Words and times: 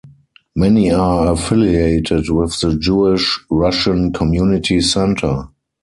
Many 0.55 0.91
are 0.91 1.31
affiliated 1.31 2.31
with 2.31 2.59
the 2.59 2.75
Jewish 2.75 3.39
Russian 3.51 4.11
Community 4.11 4.81
Centre. 4.81 5.49